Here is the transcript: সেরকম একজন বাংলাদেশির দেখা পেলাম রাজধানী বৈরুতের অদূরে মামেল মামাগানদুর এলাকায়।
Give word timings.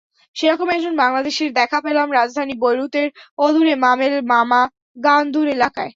সেরকম 0.35 0.67
একজন 0.69 0.93
বাংলাদেশির 0.97 1.51
দেখা 1.59 1.79
পেলাম 1.81 2.07
রাজধানী 2.11 2.53
বৈরুতের 2.63 3.07
অদূরে 3.37 3.73
মামেল 3.77 4.13
মামাগানদুর 4.31 5.47
এলাকায়। 5.47 5.89